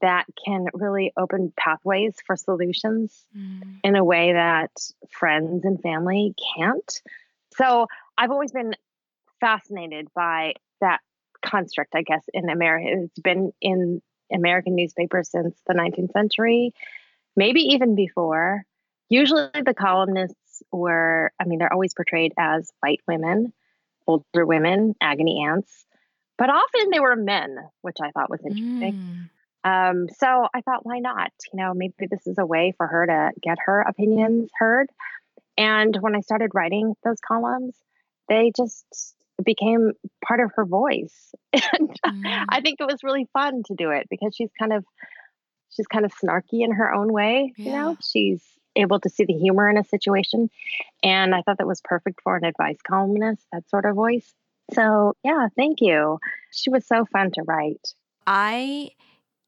[0.01, 3.61] that can really open pathways for solutions mm.
[3.83, 4.71] in a way that
[5.09, 7.01] friends and family can't.
[7.55, 8.73] So I've always been
[9.39, 10.99] fascinated by that
[11.45, 13.03] construct, I guess, in America.
[13.03, 14.01] It's been in
[14.33, 16.73] American newspapers since the 19th century,
[17.35, 18.63] maybe even before.
[19.09, 23.51] Usually the columnists were, I mean, they're always portrayed as white women,
[24.07, 25.85] older women, agony aunts
[26.41, 29.29] but often they were men, which I thought was interesting.
[29.63, 29.91] Mm.
[29.91, 31.31] Um, so I thought, why not?
[31.53, 34.87] You know, maybe this is a way for her to get her opinions heard.
[35.55, 37.75] And when I started writing those columns,
[38.27, 38.87] they just
[39.45, 39.91] became
[40.25, 41.35] part of her voice.
[41.53, 42.45] and mm.
[42.49, 44.83] I think it was really fun to do it because she's kind of
[45.69, 47.65] she's kind of snarky in her own way, yeah.
[47.65, 47.97] you know.
[48.01, 48.41] She's
[48.75, 50.49] able to see the humor in a situation.
[51.03, 54.33] And I thought that was perfect for an advice columnist, that sort of voice.
[54.73, 56.19] So, yeah, thank you.
[56.51, 57.93] She was so fun to write.
[58.25, 58.91] I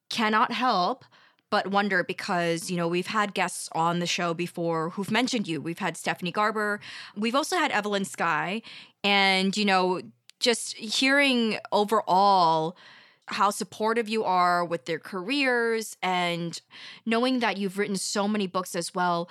[0.10, 1.06] cannot help
[1.54, 5.62] but wonder because, you know, we've had guests on the show before who've mentioned you.
[5.62, 6.80] We've had Stephanie Garber,
[7.16, 8.64] we've also had Evelyn Skye,
[9.04, 10.02] and, you know,
[10.40, 12.76] just hearing overall
[13.28, 16.60] how supportive you are with their careers and
[17.06, 19.30] knowing that you've written so many books as well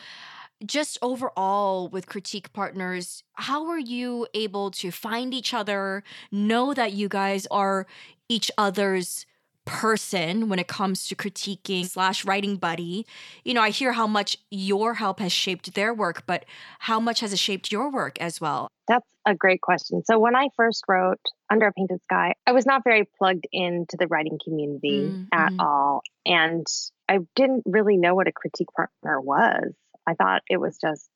[0.67, 6.93] just overall with critique partners, how are you able to find each other, know that
[6.93, 7.87] you guys are
[8.29, 9.27] each other's
[9.65, 13.07] person when it comes to critiquing slash writing buddy?
[13.45, 16.45] You know i hear how much your help has shaped their work but
[16.81, 18.69] how much has it shaped your work as well?
[18.89, 20.03] That's a great question.
[20.05, 23.97] So when i first wrote under a painted sky i was not very plugged into
[23.97, 25.25] the writing community mm-hmm.
[25.33, 26.67] at all and
[27.09, 29.73] i didn't really know what a critique partner was
[30.07, 31.11] i thought it was just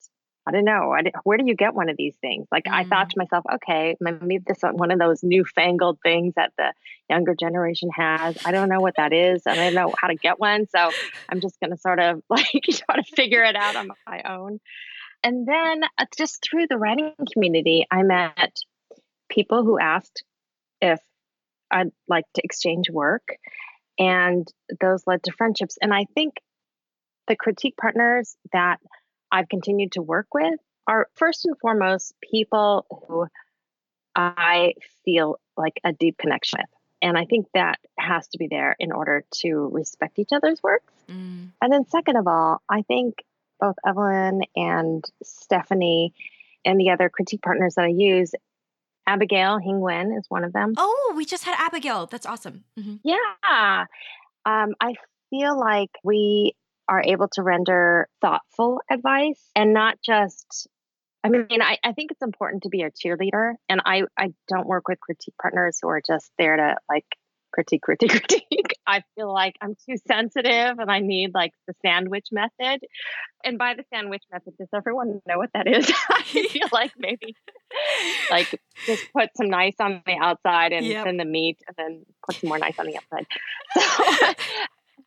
[0.47, 0.93] I don't know.
[0.93, 2.47] I where do you get one of these things?
[2.53, 2.73] Like mm.
[2.73, 3.11] I thought mm.
[3.11, 6.73] to myself, okay, maybe this one of those newfangled things that the
[7.11, 8.39] younger generation has.
[8.45, 9.43] I don't know what that is.
[9.47, 10.67] I don't know how to get one.
[10.69, 10.91] So
[11.29, 14.61] I'm just going to sort of like try to figure it out on my own.
[15.25, 18.55] And then uh, just through the writing community, I met
[19.29, 20.23] people who asked
[20.81, 21.01] if
[21.73, 23.37] I'd like to exchange work.
[23.99, 24.47] And
[24.81, 25.79] those led to friendships.
[25.81, 26.35] And I think
[27.27, 28.79] the critique partners that
[29.31, 33.27] I've continued to work with are first and foremost people who
[34.15, 36.71] I feel like a deep connection with.
[37.03, 40.93] And I think that has to be there in order to respect each other's works.
[41.11, 41.51] Mm.
[41.61, 43.17] And then, second of all, I think
[43.61, 46.15] both Evelyn and Stephanie
[46.65, 48.33] and the other critique partners that I use,
[49.07, 50.75] Abigail Hing Wen is one of them.
[50.77, 52.07] Oh, we just had Abigail.
[52.07, 52.65] That's awesome.
[52.79, 52.97] Mm-hmm.
[53.05, 53.85] Yeah.
[54.45, 54.95] Um, I
[55.31, 56.55] feel like we
[56.89, 60.69] are able to render thoughtful advice and not just
[61.25, 63.55] I mean, I, I think it's important to be a cheerleader.
[63.69, 67.05] And I, I don't work with critique partners who are just there to like
[67.53, 68.75] critique, critique, critique.
[68.87, 72.81] I feel like I'm too sensitive and I need like the sandwich method.
[73.43, 75.91] And by the sandwich method, does everyone know what that is?
[76.11, 77.35] I feel like maybe
[78.31, 81.07] like just put some nice on the outside and yep.
[81.07, 83.27] then the meat and then put some more nice on the outside.
[83.75, 84.35] So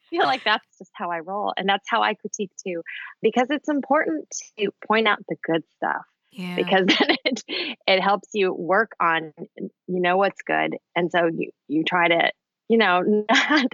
[0.10, 1.54] feel like that's just how I roll.
[1.56, 2.82] And that's how I critique too,
[3.22, 6.04] because it's important to point out the good stuff.
[6.32, 6.56] Yeah.
[6.56, 7.44] Because then it,
[7.88, 10.76] it helps you work on, you know, what's good.
[10.96, 12.32] And so you, you try to,
[12.68, 13.66] you know, not,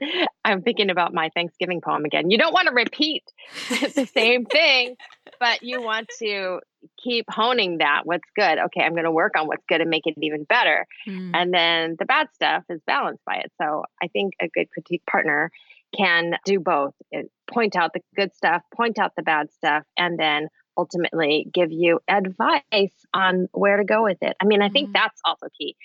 [0.44, 2.32] I'm thinking about my Thanksgiving poem again.
[2.32, 3.24] You don't want to repeat
[3.70, 4.96] the same thing,
[5.40, 6.60] but you want to
[7.04, 8.58] keep honing that what's good.
[8.58, 10.86] Okay, I'm going to work on what's good and make it even better.
[11.08, 11.32] Mm.
[11.34, 13.52] And then the bad stuff is balanced by it.
[13.62, 15.52] So I think a good critique partner
[15.98, 16.94] can do both
[17.52, 22.00] point out the good stuff, point out the bad stuff, and then ultimately give you
[22.08, 24.36] advice on where to go with it.
[24.42, 24.94] I mean, I think mm-hmm.
[25.04, 25.76] that's also key.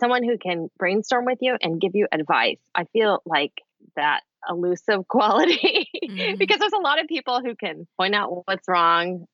[0.00, 2.60] Someone who can brainstorm with you and give you advice.
[2.74, 3.52] I feel like
[3.96, 6.36] that elusive quality mm-hmm.
[6.36, 9.26] because there's a lot of people who can point out what's wrong,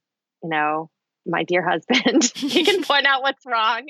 [0.42, 0.90] you know,
[1.26, 2.24] my dear husband.
[2.34, 3.86] he can point out what's wrong.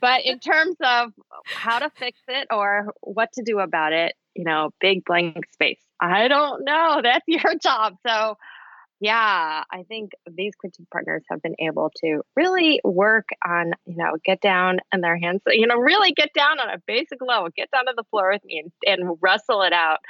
[0.00, 1.12] but in terms of
[1.44, 5.80] how to fix it or what to do about it, you know, big blank space.
[6.00, 7.00] I don't know.
[7.04, 7.94] That's your job.
[8.06, 8.36] So,
[9.00, 14.16] yeah, I think these critique partners have been able to really work on, you know,
[14.24, 17.70] get down on their hands, you know, really get down on a basic level, get
[17.70, 20.00] down to the floor with me and, and wrestle it out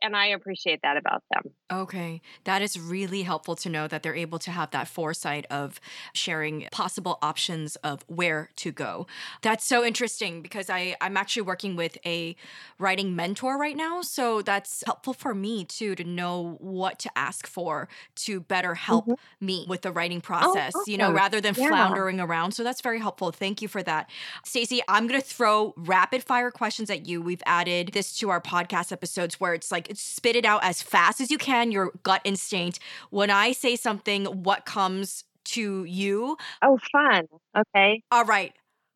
[0.00, 1.52] and I appreciate that about them.
[1.70, 2.20] Okay.
[2.44, 5.80] That is really helpful to know that they're able to have that foresight of
[6.12, 9.06] sharing possible options of where to go.
[9.42, 12.36] That's so interesting because I, I'm actually working with a
[12.78, 14.02] writing mentor right now.
[14.02, 19.06] So that's helpful for me too to know what to ask for to better help
[19.06, 19.46] mm-hmm.
[19.46, 20.90] me with the writing oh, process, oh, awesome.
[20.90, 21.68] you know, rather than yeah.
[21.68, 22.52] floundering around.
[22.52, 23.30] So that's very helpful.
[23.30, 24.08] Thank you for that.
[24.44, 27.20] Stacey, I'm going to throw rapid fire questions at you.
[27.20, 31.20] We've added this to our podcast episodes where it's like, spit it out as fast
[31.20, 32.78] as you can, your gut instinct.
[33.10, 36.36] When I say something, what comes to you?
[36.62, 37.26] Oh, fun.
[37.56, 38.02] Okay.
[38.10, 38.52] All right.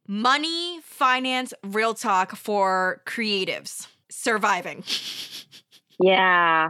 [0.07, 4.85] Money, finance, real talk for creatives surviving.
[6.01, 6.69] Yeah.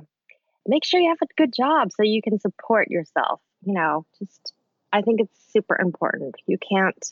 [0.67, 3.41] Make sure you have a good job so you can support yourself.
[3.65, 4.53] You know, just,
[4.93, 6.37] I think it's super important.
[6.47, 7.05] You can't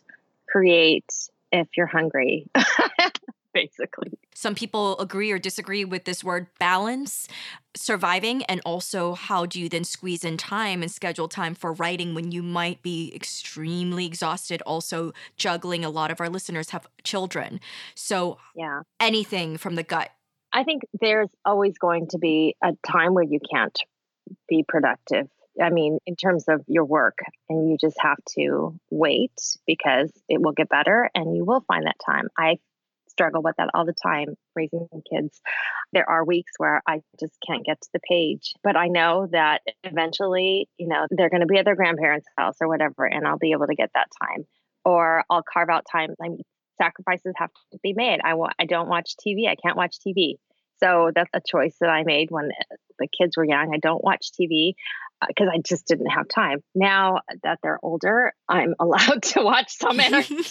[0.49, 1.13] create
[1.53, 2.47] if you're hungry.
[3.55, 4.11] basically.
[4.35, 7.29] Some people agree or disagree with this word balance,
[7.77, 12.15] surviving, and also how do you then squeeze in time and schedule time for writing
[12.15, 15.85] when you might be extremely exhausted, also juggling.
[15.85, 17.61] A lot of our listeners have children.
[17.95, 20.11] So, yeah, anything from the gut.
[20.53, 23.79] I think there's always going to be a time where you can't
[24.49, 25.29] be productive.
[25.61, 29.33] I mean, in terms of your work, and you just have to wait
[29.67, 32.29] because it will get better and you will find that time.
[32.39, 32.59] I
[33.11, 35.41] struggle with that all the time raising kids.
[35.93, 39.63] There are weeks where I just can't get to the page, but I know that
[39.85, 43.39] eventually, you know, they're going to be at their grandparents' house or whatever, and I'll
[43.39, 44.45] be able to get that time.
[44.85, 46.15] Or I'll carve out time.
[46.23, 46.43] I mean,
[46.81, 48.21] sacrifices have to be made.
[48.25, 48.55] I want.
[48.59, 49.47] I don't watch TV.
[49.49, 50.37] I can't watch TV.
[50.83, 53.73] So that's a choice that I made when uh, the kids were young.
[53.75, 54.75] I don't watch TV.
[55.23, 56.63] Uh, because I just didn't have time.
[56.75, 60.49] Now that they're older, I'm allowed to watch some entertainment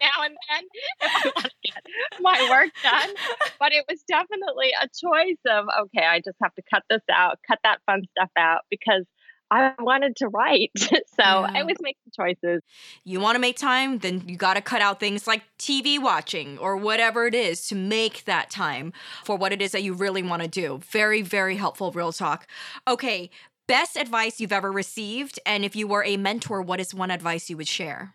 [0.00, 0.64] now and then
[1.00, 3.14] if I want to get my work done.
[3.58, 7.38] But it was definitely a choice of, okay, I just have to cut this out,
[7.46, 9.04] cut that fun stuff out because
[9.50, 10.70] I wanted to write.
[10.76, 11.46] so yeah.
[11.54, 12.62] I was making choices.
[13.04, 16.58] You want to make time, then you got to cut out things like TV watching
[16.58, 18.92] or whatever it is to make that time
[19.24, 20.80] for what it is that you really want to do.
[20.90, 22.46] Very, very helpful, real talk.
[22.88, 23.30] Okay,
[23.66, 25.38] best advice you've ever received.
[25.46, 28.14] And if you were a mentor, what is one advice you would share?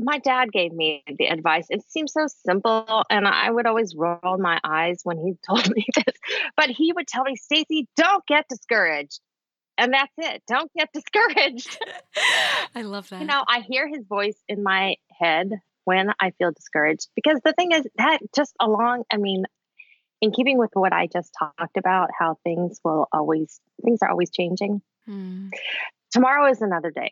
[0.00, 1.66] My dad gave me the advice.
[1.68, 5.86] It seems so simple, and I would always roll my eyes when he told me
[5.94, 6.16] this.
[6.56, 9.20] But he would tell me, Stacey, don't get discouraged.
[9.78, 10.42] And that's it.
[10.46, 11.78] Don't get discouraged.
[12.74, 13.20] I love that.
[13.20, 15.50] You know, I hear his voice in my head
[15.84, 19.44] when I feel discouraged because the thing is that just along, I mean,
[20.22, 24.30] in keeping with what I just talked about, how things will always, things are always
[24.30, 24.80] changing.
[25.04, 25.48] Hmm.
[26.12, 27.10] Tomorrow is another day.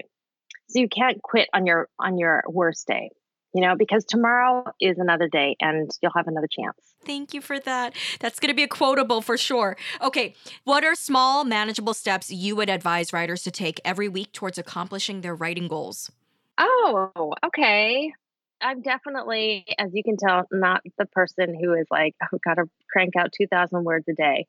[0.71, 3.11] So you can't quit on your on your worst day
[3.55, 6.77] you know, because tomorrow is another day and you'll have another chance.
[7.05, 7.95] Thank you for that.
[8.21, 9.77] That's going to be a quotable for sure.
[10.01, 10.35] Okay,
[10.65, 15.23] what are small, manageable steps you would advise writers to take every week towards accomplishing
[15.23, 16.11] their writing goals?
[16.59, 18.13] Oh, okay.
[18.61, 22.65] I'm definitely, as you can tell, not the person who is like, I've got to
[22.91, 24.47] crank out 2,000 words a day.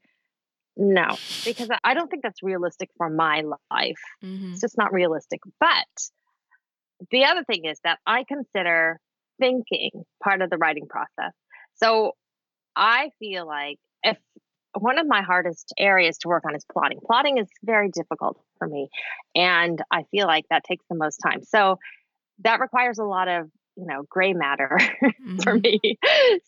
[0.78, 4.02] No, because I don't think that's realistic for my life.
[4.24, 4.54] Mm-hmm.
[4.54, 5.42] It's just not realistic.
[5.60, 5.88] But
[7.12, 9.00] the other thing is that I consider
[9.40, 11.34] thinking part of the writing process.
[11.76, 12.14] So
[12.76, 14.18] I feel like if
[14.74, 17.00] one of my hardest areas to work on is plotting.
[17.06, 18.90] Plotting is very difficult for me.
[19.36, 21.44] And I feel like that takes the most time.
[21.44, 21.78] So
[22.44, 25.38] that requires a lot of, you know, gray matter mm-hmm.
[25.40, 25.80] for me.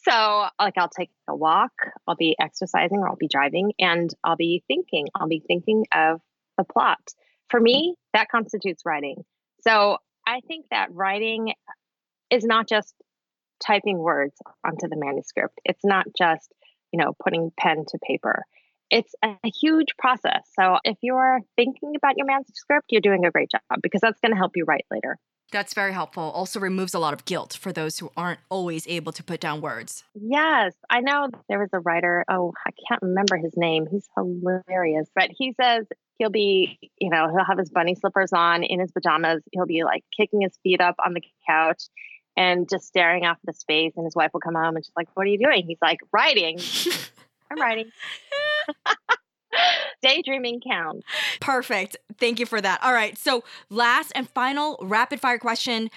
[0.07, 1.71] So, like, I'll take a walk,
[2.07, 5.07] I'll be exercising, or I'll be driving, and I'll be thinking.
[5.15, 6.21] I'll be thinking of
[6.57, 7.01] the plot.
[7.49, 9.24] For me, that constitutes writing.
[9.61, 9.97] So
[10.28, 11.53] I think that writing
[12.30, 12.93] is not just
[13.65, 15.59] typing words onto the manuscript.
[15.63, 16.51] It's not just,
[16.91, 18.43] you know, putting pen to paper.
[18.89, 20.43] It's a huge process.
[20.59, 24.32] So if you're thinking about your manuscript, you're doing a great job because that's going
[24.32, 25.17] to help you write later.
[25.54, 26.24] That's very helpful.
[26.24, 29.62] Also removes a lot of guilt for those who aren't always able to put down
[29.62, 30.04] words.
[30.16, 30.74] Yes.
[30.89, 33.86] I know there was a writer, oh, I can't remember his name.
[33.89, 35.08] He's hilarious.
[35.16, 35.86] But he says
[36.18, 39.43] he'll be, you know, he'll have his bunny slippers on in his pajamas.
[39.51, 41.84] He'll be like kicking his feet up on the couch
[42.36, 43.93] and just staring off the space.
[43.95, 45.66] And his wife will come home and she's like, What are you doing?
[45.68, 46.60] He's like, Writing.
[47.51, 47.91] I'm writing.
[50.04, 51.08] Daydreaming counts.
[51.41, 51.97] Perfect.
[52.20, 52.82] Thank you for that.
[52.84, 53.18] All right.
[53.18, 55.89] So, last and final rapid fire question.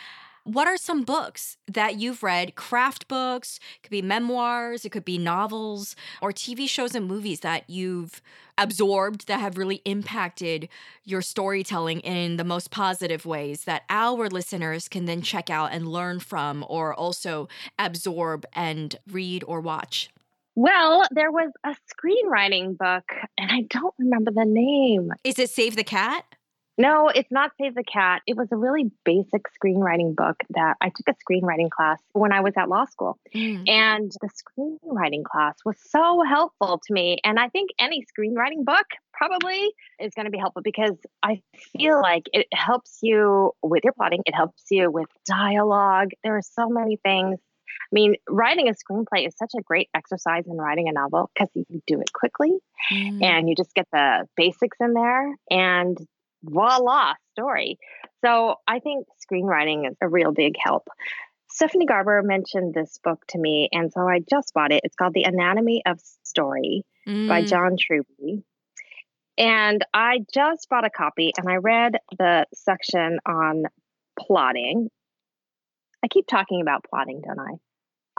[0.45, 2.55] What are some books that you've read?
[2.55, 7.41] Craft books, it could be memoirs, it could be novels, or TV shows and movies
[7.41, 8.23] that you've
[8.57, 10.69] absorbed that have really impacted
[11.05, 15.89] your storytelling in the most positive ways that our listeners can then check out and
[15.89, 17.49] learn from, or also
[17.79, 20.11] absorb and read or watch?
[20.57, 23.05] Well, there was a screenwriting book,
[23.39, 25.13] and I don't remember the name.
[25.23, 26.25] Is it Save the Cat?
[26.79, 28.23] No, it's not Save the Cat.
[28.27, 32.41] It was a really basic screenwriting book that I took a screenwriting class when I
[32.41, 33.19] was at law school.
[33.35, 33.69] Mm.
[33.69, 37.19] And the screenwriting class was so helpful to me.
[37.25, 41.41] And I think any screenwriting book probably is going to be helpful because I
[41.79, 46.11] feel like it helps you with your plotting, it helps you with dialogue.
[46.23, 47.39] There are so many things.
[47.83, 51.51] I mean, writing a screenplay is such a great exercise in writing a novel because
[51.55, 52.53] you can do it quickly
[52.93, 53.23] mm.
[53.23, 55.35] and you just get the basics in there.
[55.51, 55.99] And
[56.43, 57.79] voila, story.
[58.25, 60.89] So I think screenwriting is a real big help.
[61.51, 64.83] Stephanie Garber mentioned this book to me, and so I just bought it.
[64.85, 67.29] It's called The Anatomy of Story mm.
[67.29, 68.43] by John Truby.
[69.39, 73.65] And I just bought a copy and I read the section on
[74.19, 74.89] plotting.
[76.03, 77.55] I keep talking about plotting, don't I?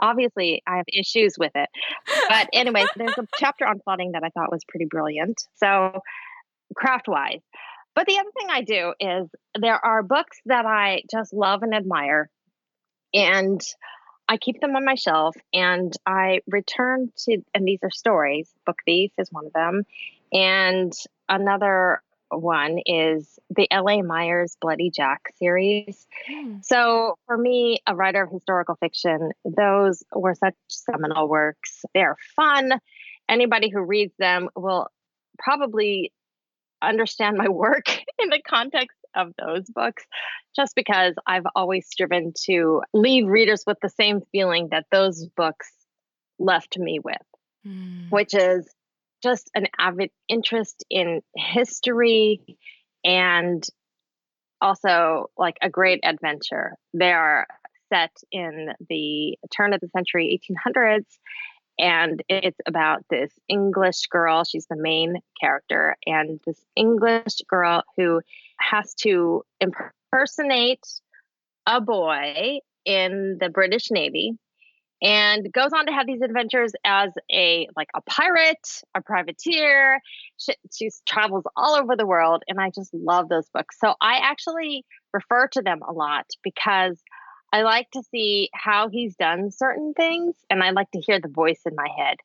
[0.00, 1.68] Obviously, I have issues with it.
[2.28, 5.40] But, anyway, there's a chapter on plotting that I thought was pretty brilliant.
[5.56, 6.00] So,
[6.76, 7.40] craft wise,
[7.94, 9.28] but the other thing I do is
[9.58, 12.30] there are books that I just love and admire,
[13.12, 13.60] and
[14.28, 18.50] I keep them on my shelf and I return to, and these are stories.
[18.66, 19.84] Book Thief is one of them.
[20.32, 20.92] And
[21.28, 24.02] another one is the L.A.
[24.02, 26.06] Meyer's Bloody Jack series.
[26.30, 26.64] Mm.
[26.64, 31.84] So, for me, a writer of historical fiction, those were such seminal works.
[31.94, 32.72] They're fun.
[33.28, 34.88] Anybody who reads them will
[35.38, 36.12] probably
[36.82, 40.04] understand my work in the context of those books,
[40.54, 45.70] just because I've always striven to leave readers with the same feeling that those books
[46.38, 47.16] left me with,
[47.66, 48.10] mm.
[48.10, 48.68] which is
[49.22, 52.58] just an avid interest in history
[53.04, 53.64] and
[54.60, 56.74] also like a great adventure.
[56.94, 57.46] They are
[57.92, 61.04] set in the turn of the century 1800s
[61.78, 64.44] and it's about this English girl.
[64.44, 68.20] She's the main character, and this English girl who
[68.58, 70.84] has to impersonate
[71.66, 74.32] a boy in the British Navy
[75.02, 80.00] and goes on to have these adventures as a like a pirate, a privateer.
[80.38, 83.76] She, she travels all over the world, and I just love those books.
[83.80, 87.00] So I actually refer to them a lot because
[87.52, 91.28] I like to see how he's done certain things and I like to hear the
[91.28, 92.16] voice in my head.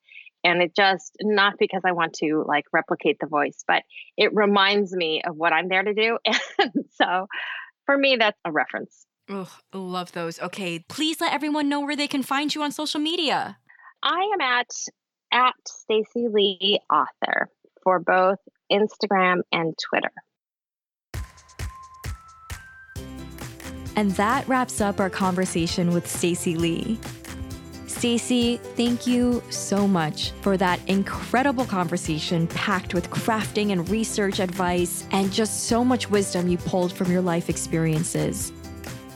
[0.44, 3.84] And it just, not because I want to like replicate the voice, but
[4.18, 6.18] it reminds me of what I'm there to do.
[6.60, 7.28] And so
[7.86, 9.06] for me, that's a reference.
[9.30, 10.40] Oh, love those.
[10.40, 10.80] Okay.
[10.90, 13.58] Please let everyone know where they can find you on social media.
[14.02, 14.68] I am at
[15.32, 17.50] at Stacey Lee author
[17.82, 18.40] for both
[18.72, 20.12] Instagram and Twitter.
[23.96, 27.00] And that wraps up our conversation with Stacey Lee.
[27.88, 35.06] Stacey, thank you so much for that incredible conversation packed with crafting and research advice
[35.12, 38.52] and just so much wisdom you pulled from your life experiences.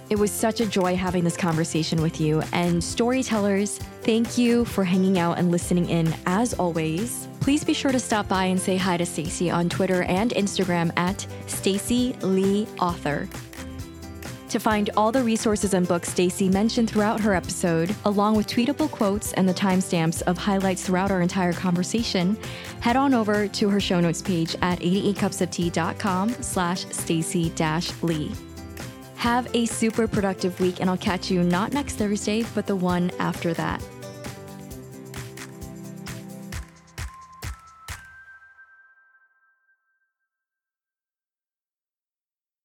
[0.09, 2.41] It was such a joy having this conversation with you.
[2.53, 7.27] And storytellers, thank you for hanging out and listening in as always.
[7.41, 10.97] Please be sure to stop by and say hi to Stacey on Twitter and Instagram
[10.97, 13.27] at Stacey Lee Author.
[14.49, 18.89] To find all the resources and books Stacey mentioned throughout her episode, along with tweetable
[18.89, 22.37] quotes and the timestamps of highlights throughout our entire conversation,
[22.79, 27.51] head on over to her show notes page at 88cupsoftea.com slash stacey
[28.01, 28.31] lee.
[29.17, 33.11] Have a super productive week, and I'll catch you not next Thursday, but the one
[33.19, 33.81] after that.